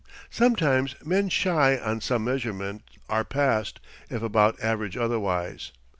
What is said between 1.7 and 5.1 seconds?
on some measurement are passed if above average